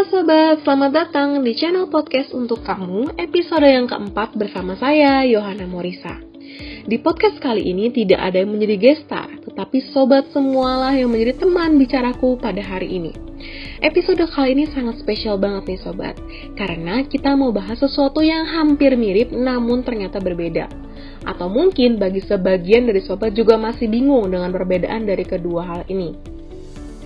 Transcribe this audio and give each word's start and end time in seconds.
Halo 0.00 0.24
sobat, 0.24 0.64
selamat 0.64 0.92
datang 0.96 1.44
di 1.44 1.52
channel 1.52 1.84
podcast 1.92 2.32
untuk 2.32 2.64
kamu 2.64 3.20
episode 3.20 3.68
yang 3.68 3.84
keempat 3.84 4.32
bersama 4.32 4.72
saya, 4.72 5.28
Yohana 5.28 5.68
Morisa. 5.68 6.16
Di 6.88 6.96
podcast 7.04 7.36
kali 7.36 7.68
ini 7.68 7.92
tidak 7.92 8.16
ada 8.16 8.40
yang 8.40 8.48
menjadi 8.48 8.80
gestar, 8.80 9.28
tetapi 9.44 9.92
sobat 9.92 10.32
semualah 10.32 10.96
yang 10.96 11.12
menjadi 11.12 11.44
teman 11.44 11.76
bicaraku 11.76 12.40
pada 12.40 12.64
hari 12.64 12.96
ini. 12.96 13.12
Episode 13.84 14.24
kali 14.32 14.56
ini 14.56 14.72
sangat 14.72 15.04
spesial 15.04 15.36
banget 15.36 15.76
nih 15.76 15.80
sobat, 15.84 16.16
karena 16.56 17.04
kita 17.04 17.36
mau 17.36 17.52
bahas 17.52 17.76
sesuatu 17.76 18.24
yang 18.24 18.48
hampir 18.48 18.96
mirip 18.96 19.28
namun 19.36 19.84
ternyata 19.84 20.16
berbeda. 20.16 20.64
Atau 21.28 21.52
mungkin 21.52 22.00
bagi 22.00 22.24
sebagian 22.24 22.88
dari 22.88 23.04
sobat 23.04 23.36
juga 23.36 23.60
masih 23.60 23.84
bingung 23.92 24.32
dengan 24.32 24.48
perbedaan 24.48 25.04
dari 25.04 25.28
kedua 25.28 25.60
hal 25.60 25.84
ini. 25.92 26.39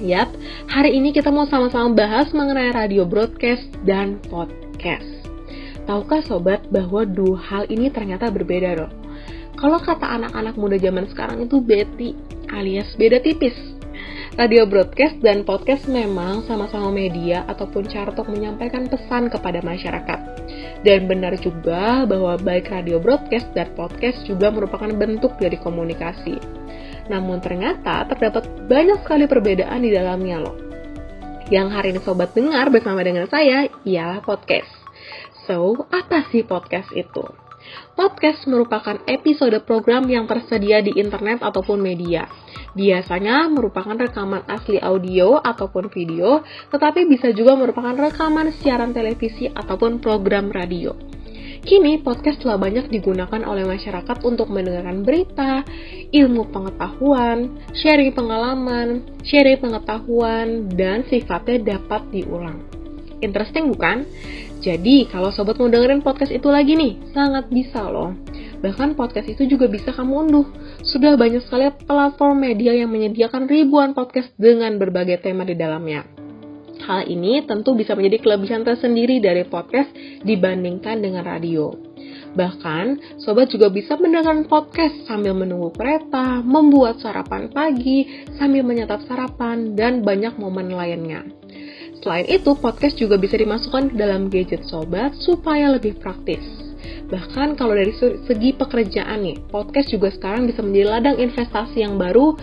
Yap, 0.02 0.34
hari 0.66 0.98
ini 0.98 1.14
kita 1.14 1.30
mau 1.30 1.46
sama-sama 1.46 1.94
bahas 1.94 2.34
mengenai 2.34 2.74
radio 2.74 3.06
broadcast 3.06 3.62
dan 3.86 4.18
podcast. 4.26 5.06
Tahukah 5.86 6.18
sobat 6.26 6.66
bahwa 6.66 7.06
dua 7.06 7.38
hal 7.38 7.70
ini 7.70 7.94
ternyata 7.94 8.26
berbeda 8.26 8.74
loh. 8.74 8.90
Kalau 9.54 9.78
kata 9.78 10.18
anak-anak 10.18 10.58
muda 10.58 10.82
zaman 10.82 11.06
sekarang 11.06 11.46
itu 11.46 11.62
beti 11.62 12.10
alias 12.50 12.90
beda 12.98 13.22
tipis. 13.22 13.54
Radio 14.34 14.66
broadcast 14.66 15.22
dan 15.22 15.46
podcast 15.46 15.86
memang 15.86 16.42
sama-sama 16.42 16.90
media 16.90 17.46
ataupun 17.46 17.86
cara 17.86 18.10
untuk 18.10 18.34
menyampaikan 18.34 18.90
pesan 18.90 19.30
kepada 19.30 19.62
masyarakat. 19.62 20.20
Dan 20.82 21.06
benar 21.06 21.38
juga 21.38 22.02
bahwa 22.02 22.34
baik 22.34 22.66
radio 22.66 22.98
broadcast 22.98 23.46
dan 23.54 23.70
podcast 23.78 24.26
juga 24.26 24.50
merupakan 24.50 24.90
bentuk 24.90 25.38
dari 25.38 25.54
komunikasi. 25.54 26.64
Namun 27.08 27.40
ternyata 27.44 28.04
terdapat 28.08 28.48
banyak 28.64 29.04
sekali 29.04 29.28
perbedaan 29.28 29.80
di 29.84 29.90
dalamnya 29.92 30.40
loh. 30.40 30.56
Yang 31.52 31.68
hari 31.76 31.88
ini 31.92 32.00
sobat 32.00 32.32
dengar 32.32 32.72
bersama 32.72 33.04
dengan 33.04 33.28
saya 33.28 33.68
ialah 33.84 34.24
podcast. 34.24 34.72
So, 35.44 35.84
apa 35.92 36.24
sih 36.32 36.40
podcast 36.40 36.88
itu? 36.96 37.20
Podcast 37.96 38.44
merupakan 38.48 39.00
episode 39.08 39.56
program 39.64 40.04
yang 40.08 40.28
tersedia 40.28 40.84
di 40.84 40.96
internet 41.00 41.40
ataupun 41.40 41.80
media. 41.80 42.28
Biasanya 42.76 43.48
merupakan 43.48 43.96
rekaman 43.96 44.44
asli 44.48 44.76
audio 44.80 45.40
ataupun 45.40 45.88
video, 45.88 46.44
tetapi 46.72 47.08
bisa 47.08 47.32
juga 47.32 47.56
merupakan 47.56 47.94
rekaman 47.96 48.52
siaran 48.60 48.92
televisi 48.92 49.48
ataupun 49.48 50.00
program 50.00 50.52
radio. 50.52 50.92
Kini 51.64 51.96
podcast 52.04 52.44
telah 52.44 52.60
banyak 52.60 52.92
digunakan 52.92 53.40
oleh 53.40 53.64
masyarakat 53.64 54.20
untuk 54.20 54.52
mendengarkan 54.52 55.00
berita, 55.00 55.64
ilmu 56.12 56.52
pengetahuan, 56.52 57.56
sharing 57.72 58.12
pengalaman, 58.12 59.00
sharing 59.24 59.56
pengetahuan, 59.56 60.68
dan 60.76 61.08
sifatnya 61.08 61.80
dapat 61.80 62.04
diulang. 62.12 62.60
Interesting 63.24 63.72
bukan? 63.72 64.04
Jadi, 64.60 65.08
kalau 65.08 65.32
sobat 65.32 65.56
mau 65.56 65.72
dengerin 65.72 66.04
podcast 66.04 66.36
itu 66.36 66.52
lagi 66.52 66.76
nih, 66.76 67.00
sangat 67.16 67.48
bisa 67.48 67.80
loh. 67.88 68.12
Bahkan 68.60 68.92
podcast 68.92 69.32
itu 69.32 69.48
juga 69.48 69.64
bisa 69.64 69.88
kamu 69.92 70.28
unduh. 70.28 70.48
Sudah 70.84 71.16
banyak 71.16 71.48
sekali 71.48 71.72
platform 71.88 72.44
media 72.44 72.76
yang 72.76 72.92
menyediakan 72.92 73.48
ribuan 73.48 73.96
podcast 73.96 74.28
dengan 74.36 74.76
berbagai 74.76 75.20
tema 75.24 75.48
di 75.48 75.56
dalamnya. 75.56 76.13
Hal 76.84 77.08
ini 77.08 77.40
tentu 77.48 77.72
bisa 77.72 77.96
menjadi 77.96 78.20
kelebihan 78.20 78.60
tersendiri 78.60 79.16
dari 79.16 79.48
podcast 79.48 79.88
dibandingkan 80.20 81.00
dengan 81.00 81.24
radio. 81.24 81.72
Bahkan, 82.36 83.16
sobat 83.24 83.48
juga 83.48 83.72
bisa 83.72 83.96
mendengarkan 83.96 84.44
podcast 84.44 85.08
sambil 85.08 85.32
menunggu 85.32 85.72
kereta, 85.72 86.44
membuat 86.44 87.00
sarapan 87.00 87.48
pagi, 87.48 88.28
sambil 88.36 88.68
menyantap 88.68 89.00
sarapan, 89.08 89.72
dan 89.72 90.04
banyak 90.04 90.36
momen 90.36 90.76
lainnya. 90.76 91.24
Selain 92.04 92.28
itu, 92.28 92.52
podcast 92.52 93.00
juga 93.00 93.16
bisa 93.16 93.40
dimasukkan 93.40 93.94
ke 93.94 93.96
dalam 93.96 94.28
gadget 94.28 94.68
sobat 94.68 95.16
supaya 95.24 95.72
lebih 95.72 95.96
praktis. 95.96 96.44
Bahkan 97.08 97.56
kalau 97.56 97.72
dari 97.72 97.96
segi 97.96 98.52
pekerjaan 98.52 99.24
nih, 99.24 99.40
podcast 99.48 99.88
juga 99.88 100.12
sekarang 100.12 100.44
bisa 100.44 100.60
menjadi 100.60 101.00
ladang 101.00 101.16
investasi 101.16 101.80
yang 101.80 101.96
baru 101.96 102.36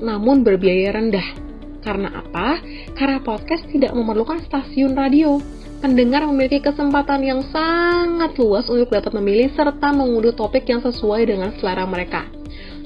namun 0.00 0.40
berbiaya 0.40 0.96
rendah 0.96 1.49
karena 1.80 2.12
apa? 2.12 2.60
Karena 2.96 3.18
podcast 3.24 3.64
tidak 3.72 3.92
memerlukan 3.96 4.40
stasiun 4.44 4.92
radio. 4.92 5.40
Pendengar 5.80 6.28
memiliki 6.28 6.60
kesempatan 6.60 7.24
yang 7.24 7.40
sangat 7.48 8.36
luas 8.36 8.68
untuk 8.68 8.92
dapat 8.92 9.16
memilih 9.16 9.48
serta 9.56 9.96
mengunduh 9.96 10.36
topik 10.36 10.68
yang 10.68 10.84
sesuai 10.84 11.24
dengan 11.24 11.56
selera 11.56 11.88
mereka. 11.88 12.28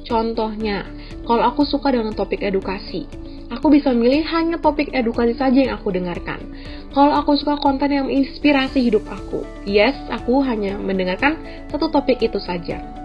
Contohnya, 0.06 0.87
kalau 1.27 1.43
aku 1.43 1.66
suka 1.66 1.91
dengan 1.91 2.15
topik 2.15 2.38
edukasi, 2.47 3.10
aku 3.50 3.75
bisa 3.75 3.91
memilih 3.91 4.22
hanya 4.31 4.62
topik 4.62 4.94
edukasi 4.94 5.34
saja 5.34 5.59
yang 5.59 5.75
aku 5.75 5.91
dengarkan. 5.91 6.38
Kalau 6.94 7.19
aku 7.19 7.34
suka 7.34 7.59
konten 7.59 7.91
yang 7.91 8.06
menginspirasi 8.06 8.78
hidup 8.78 9.03
aku, 9.11 9.43
yes, 9.66 9.99
aku 10.15 10.47
hanya 10.47 10.78
mendengarkan 10.78 11.34
satu 11.75 11.91
topik 11.91 12.22
itu 12.22 12.38
saja 12.38 13.03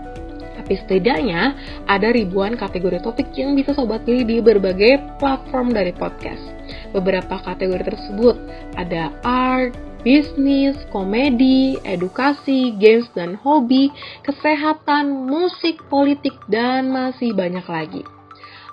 tapi 0.59 0.75
setidaknya 0.75 1.55
ada 1.87 2.11
ribuan 2.11 2.59
kategori 2.59 2.99
topik 2.99 3.31
yang 3.33 3.55
bisa 3.55 3.71
sobat 3.71 4.03
pilih 4.03 4.27
di 4.27 4.37
berbagai 4.43 4.99
platform 5.17 5.71
dari 5.71 5.95
podcast. 5.95 6.43
Beberapa 6.91 7.39
kategori 7.41 7.87
tersebut 7.87 8.35
ada 8.75 9.15
art, 9.23 9.73
bisnis, 10.03 10.75
komedi, 10.91 11.79
edukasi, 11.87 12.75
games 12.75 13.07
dan 13.15 13.39
hobi, 13.39 13.91
kesehatan, 14.27 15.27
musik, 15.27 15.79
politik, 15.87 16.35
dan 16.51 16.91
masih 16.91 17.31
banyak 17.31 17.63
lagi. 17.67 18.03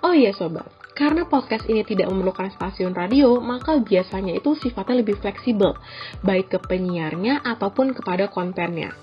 Oh 0.05 0.15
iya 0.15 0.31
sobat, 0.35 0.69
karena 0.97 1.27
podcast 1.27 1.67
ini 1.67 1.83
tidak 1.83 2.09
memerlukan 2.09 2.49
stasiun 2.55 2.95
radio, 2.95 3.37
maka 3.43 3.77
biasanya 3.81 4.39
itu 4.39 4.55
sifatnya 4.57 5.03
lebih 5.03 5.19
fleksibel, 5.19 5.75
baik 6.23 6.57
ke 6.57 6.59
penyiarnya 6.63 7.43
ataupun 7.43 7.93
kepada 7.93 8.31
kontennya. 8.31 8.95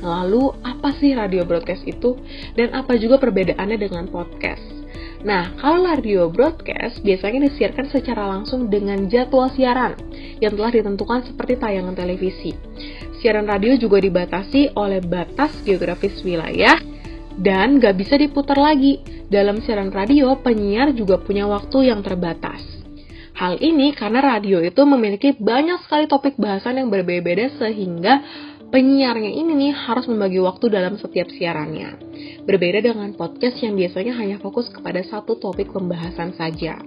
Lalu, 0.00 0.56
apa 0.64 0.96
sih 0.96 1.12
radio 1.12 1.44
broadcast 1.44 1.84
itu? 1.84 2.16
Dan 2.56 2.72
apa 2.72 2.96
juga 2.96 3.20
perbedaannya 3.20 3.78
dengan 3.78 4.08
podcast? 4.08 4.64
Nah, 5.20 5.52
kalau 5.60 5.84
radio 5.84 6.32
broadcast 6.32 7.04
biasanya 7.04 7.44
disiarkan 7.44 7.92
secara 7.92 8.24
langsung 8.24 8.72
dengan 8.72 9.04
jadwal 9.04 9.52
siaran 9.52 9.92
yang 10.40 10.56
telah 10.56 10.72
ditentukan 10.72 11.28
seperti 11.28 11.60
tayangan 11.60 11.92
televisi. 11.92 12.56
Siaran 13.20 13.44
radio 13.44 13.76
juga 13.76 14.00
dibatasi 14.00 14.72
oleh 14.80 15.04
batas 15.04 15.52
geografis 15.60 16.24
wilayah 16.24 16.80
dan 17.36 17.76
gak 17.76 18.00
bisa 18.00 18.16
diputar 18.16 18.56
lagi. 18.56 19.04
Dalam 19.30 19.60
siaran 19.60 19.92
radio, 19.92 20.34
penyiar 20.40 20.96
juga 20.96 21.20
punya 21.20 21.44
waktu 21.46 21.92
yang 21.92 22.00
terbatas. 22.00 22.64
Hal 23.36 23.56
ini 23.62 23.94
karena 23.94 24.20
radio 24.20 24.58
itu 24.60 24.82
memiliki 24.84 25.36
banyak 25.36 25.84
sekali 25.86 26.04
topik 26.10 26.36
bahasan 26.36 26.82
yang 26.82 26.88
berbeda-beda 26.92 27.48
sehingga 27.56 28.20
penyiarnya 28.70 29.34
ini 29.34 29.52
nih 29.52 29.72
harus 29.74 30.06
membagi 30.06 30.38
waktu 30.38 30.70
dalam 30.70 30.94
setiap 30.96 31.26
siarannya. 31.28 31.98
Berbeda 32.46 32.80
dengan 32.80 33.12
podcast 33.18 33.58
yang 33.60 33.74
biasanya 33.74 34.14
hanya 34.16 34.36
fokus 34.38 34.70
kepada 34.70 35.02
satu 35.02 35.36
topik 35.36 35.74
pembahasan 35.74 36.32
saja. 36.38 36.78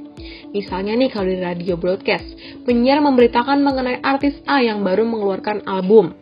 Misalnya 0.55 0.95
nih 0.95 1.11
kalau 1.11 1.27
di 1.27 1.39
radio 1.43 1.75
broadcast, 1.75 2.25
penyiar 2.63 3.03
memberitakan 3.03 3.59
mengenai 3.59 3.99
artis 3.99 4.39
A 4.47 4.63
yang 4.63 4.81
baru 4.81 5.03
mengeluarkan 5.03 5.67
album. 5.67 6.15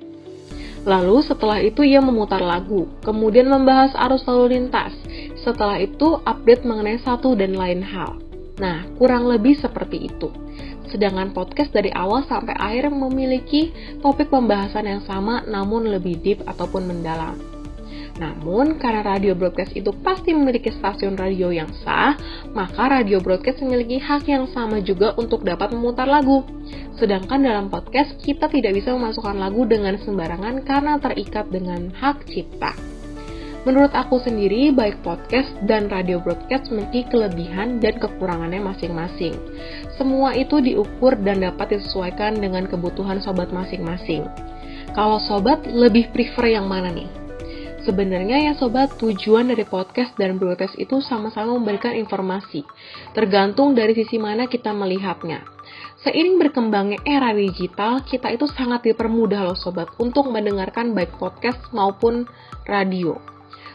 Lalu 0.82 1.22
setelah 1.22 1.62
itu 1.62 1.86
ia 1.86 2.02
memutar 2.02 2.42
lagu, 2.42 2.90
kemudian 3.06 3.46
membahas 3.46 3.94
arus 4.10 4.26
lalu 4.26 4.58
lintas. 4.58 4.98
Setelah 5.46 5.78
itu 5.78 6.18
update 6.26 6.66
mengenai 6.66 6.98
satu 7.06 7.38
dan 7.38 7.54
lain 7.54 7.86
hal. 7.86 8.31
Nah, 8.60 8.84
kurang 9.00 9.30
lebih 9.32 9.56
seperti 9.56 10.12
itu. 10.12 10.28
Sedangkan 10.92 11.32
podcast 11.32 11.72
dari 11.72 11.88
awal 11.96 12.28
sampai 12.28 12.52
akhir 12.58 12.92
memiliki 12.92 13.72
topik 14.04 14.28
pembahasan 14.28 14.84
yang 14.90 15.02
sama 15.08 15.40
namun 15.48 15.88
lebih 15.88 16.20
deep 16.20 16.44
ataupun 16.44 16.84
mendalam. 16.84 17.40
Namun, 18.20 18.78
karena 18.78 19.02
radio 19.02 19.34
broadcast 19.34 19.74
itu 19.74 19.90
pasti 20.04 20.36
memiliki 20.36 20.70
stasiun 20.70 21.16
radio 21.16 21.50
yang 21.50 21.72
sah, 21.82 22.14
maka 22.54 23.02
radio 23.02 23.18
broadcast 23.18 23.64
memiliki 23.64 23.98
hak 23.98 24.30
yang 24.30 24.46
sama 24.52 24.84
juga 24.84 25.16
untuk 25.16 25.42
dapat 25.42 25.74
memutar 25.74 26.06
lagu. 26.06 26.44
Sedangkan 27.02 27.42
dalam 27.42 27.74
podcast, 27.74 28.20
kita 28.22 28.52
tidak 28.52 28.78
bisa 28.78 28.94
memasukkan 28.94 29.40
lagu 29.40 29.66
dengan 29.66 29.98
sembarangan 29.98 30.62
karena 30.62 31.02
terikat 31.02 31.50
dengan 31.50 31.90
hak 31.98 32.30
cipta. 32.30 32.78
Menurut 33.62 33.94
aku 33.94 34.18
sendiri, 34.18 34.74
baik 34.74 35.06
podcast 35.06 35.54
dan 35.70 35.86
radio 35.86 36.18
broadcast 36.18 36.74
memiliki 36.74 37.06
kelebihan 37.14 37.78
dan 37.78 38.02
kekurangannya 38.02 38.58
masing-masing. 38.58 39.38
Semua 40.02 40.34
itu 40.34 40.58
diukur 40.58 41.14
dan 41.22 41.46
dapat 41.46 41.78
disesuaikan 41.78 42.42
dengan 42.42 42.66
kebutuhan 42.66 43.22
sobat 43.22 43.54
masing-masing. 43.54 44.26
Kalau 44.98 45.22
sobat 45.22 45.62
lebih 45.70 46.10
prefer 46.10 46.58
yang 46.58 46.66
mana 46.66 46.90
nih? 46.90 47.06
Sebenarnya 47.86 48.50
ya 48.50 48.54
sobat, 48.58 48.98
tujuan 48.98 49.54
dari 49.54 49.62
podcast 49.62 50.18
dan 50.18 50.42
broadcast 50.42 50.74
itu 50.82 50.98
sama-sama 51.06 51.54
memberikan 51.54 51.94
informasi, 51.94 52.66
tergantung 53.14 53.78
dari 53.78 53.94
sisi 53.94 54.18
mana 54.18 54.50
kita 54.50 54.74
melihatnya. 54.74 55.46
Seiring 56.02 56.42
berkembangnya 56.42 56.98
era 57.06 57.30
digital, 57.30 58.02
kita 58.06 58.34
itu 58.34 58.50
sangat 58.50 58.90
dipermudah 58.90 59.46
loh 59.46 59.58
sobat 59.58 59.90
untuk 60.02 60.34
mendengarkan 60.34 60.98
baik 60.98 61.14
podcast 61.22 61.62
maupun 61.70 62.26
radio. 62.66 63.22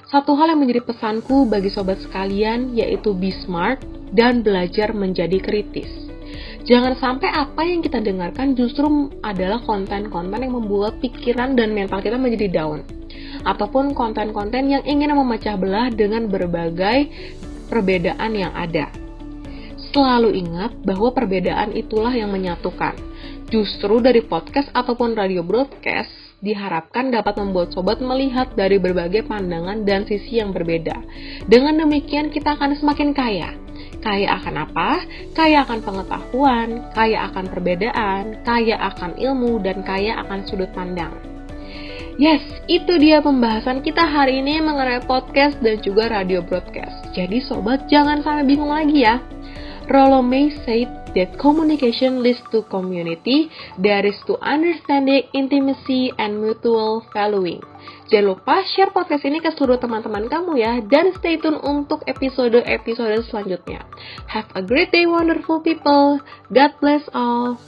Satu 0.06 0.38
hal 0.38 0.54
yang 0.54 0.62
menjadi 0.62 0.86
pesanku 0.86 1.50
bagi 1.50 1.66
sobat 1.66 1.98
sekalian 1.98 2.78
yaitu 2.78 3.10
be 3.10 3.34
smart 3.42 3.82
dan 4.14 4.46
belajar 4.46 4.94
menjadi 4.94 5.42
kritis. 5.42 5.90
Jangan 6.62 6.94
sampai 6.94 7.26
apa 7.34 7.66
yang 7.66 7.82
kita 7.82 7.98
dengarkan 7.98 8.54
justru 8.54 9.10
adalah 9.26 9.58
konten-konten 9.66 10.46
yang 10.46 10.54
membuat 10.54 11.02
pikiran 11.02 11.58
dan 11.58 11.74
mental 11.74 11.98
kita 11.98 12.14
menjadi 12.14 12.62
down. 12.62 12.86
Ataupun 13.42 13.98
konten-konten 13.98 14.70
yang 14.70 14.86
ingin 14.86 15.10
memecah 15.10 15.58
belah 15.58 15.90
dengan 15.90 16.30
berbagai 16.30 17.10
perbedaan 17.66 18.30
yang 18.30 18.54
ada. 18.54 18.86
Selalu 19.90 20.38
ingat 20.38 20.70
bahwa 20.86 21.10
perbedaan 21.10 21.74
itulah 21.74 22.14
yang 22.14 22.30
menyatukan. 22.30 22.94
Justru 23.50 23.98
dari 23.98 24.22
podcast 24.22 24.70
ataupun 24.70 25.18
radio 25.18 25.42
broadcast 25.42 26.25
diharapkan 26.44 27.08
dapat 27.08 27.40
membuat 27.40 27.72
sobat 27.72 28.00
melihat 28.04 28.52
dari 28.52 28.76
berbagai 28.76 29.24
pandangan 29.24 29.84
dan 29.88 30.04
sisi 30.04 30.40
yang 30.40 30.52
berbeda. 30.52 30.96
Dengan 31.48 31.84
demikian 31.84 32.28
kita 32.28 32.56
akan 32.56 32.76
semakin 32.76 33.16
kaya 33.16 33.50
Kaya 34.06 34.38
akan 34.38 34.54
apa? 34.70 34.90
Kaya 35.34 35.66
akan 35.66 35.82
pengetahuan, 35.82 36.94
kaya 36.94 37.26
akan 37.26 37.44
perbedaan, 37.50 38.38
kaya 38.46 38.78
akan 38.94 39.18
ilmu, 39.18 39.58
dan 39.58 39.82
kaya 39.82 40.22
akan 40.22 40.46
sudut 40.46 40.70
pandang. 40.70 41.10
Yes, 42.16 42.40
itu 42.64 42.96
dia 42.96 43.20
pembahasan 43.20 43.84
kita 43.84 44.00
hari 44.00 44.40
ini 44.40 44.64
mengenai 44.64 45.04
podcast 45.04 45.60
dan 45.60 45.84
juga 45.84 46.08
radio 46.08 46.40
broadcast. 46.40 47.12
Jadi 47.12 47.44
sobat 47.44 47.90
jangan 47.92 48.24
sampai 48.24 48.46
bingung 48.48 48.72
lagi 48.72 49.04
ya. 49.04 49.20
Rollo 49.86 50.20
May 50.20 50.50
said 50.66 51.14
that 51.14 51.38
communication 51.38 52.20
leads 52.20 52.42
to 52.50 52.66
community, 52.66 53.48
that 53.78 54.04
is 54.04 54.18
to 54.26 54.34
understanding, 54.42 55.24
intimacy, 55.32 56.10
and 56.18 56.42
mutual 56.42 57.06
valuing. 57.14 57.62
Jangan 58.10 58.34
lupa 58.34 58.66
share 58.74 58.90
podcast 58.90 59.22
ini 59.26 59.38
ke 59.38 59.50
seluruh 59.54 59.78
teman-teman 59.78 60.26
kamu 60.26 60.58
ya, 60.58 60.72
dan 60.82 61.14
stay 61.14 61.38
tune 61.38 61.58
untuk 61.62 62.02
episode-episode 62.10 63.22
selanjutnya. 63.30 63.86
Have 64.26 64.50
a 64.58 64.62
great 64.62 64.90
day, 64.90 65.06
wonderful 65.06 65.62
people. 65.62 66.18
God 66.50 66.72
bless 66.82 67.06
all. 67.14 67.58